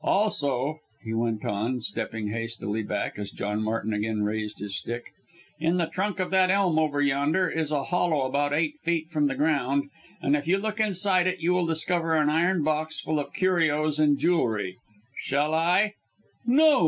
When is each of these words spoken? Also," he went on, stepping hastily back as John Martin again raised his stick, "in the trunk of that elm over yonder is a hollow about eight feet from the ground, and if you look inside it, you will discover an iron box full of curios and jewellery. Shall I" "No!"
Also," 0.03 0.79
he 1.03 1.13
went 1.13 1.45
on, 1.45 1.79
stepping 1.79 2.29
hastily 2.29 2.81
back 2.81 3.19
as 3.19 3.29
John 3.29 3.61
Martin 3.61 3.93
again 3.93 4.23
raised 4.23 4.57
his 4.57 4.75
stick, 4.75 5.13
"in 5.59 5.77
the 5.77 5.85
trunk 5.85 6.19
of 6.19 6.31
that 6.31 6.49
elm 6.49 6.79
over 6.79 7.03
yonder 7.03 7.47
is 7.47 7.71
a 7.71 7.83
hollow 7.83 8.21
about 8.21 8.51
eight 8.51 8.79
feet 8.79 9.11
from 9.11 9.27
the 9.27 9.35
ground, 9.35 9.91
and 10.19 10.35
if 10.35 10.47
you 10.47 10.57
look 10.57 10.79
inside 10.79 11.27
it, 11.27 11.39
you 11.39 11.53
will 11.53 11.67
discover 11.67 12.15
an 12.15 12.31
iron 12.31 12.63
box 12.63 12.99
full 12.99 13.19
of 13.19 13.31
curios 13.31 13.99
and 13.99 14.17
jewellery. 14.17 14.75
Shall 15.21 15.53
I" 15.53 15.93
"No!" 16.47 16.79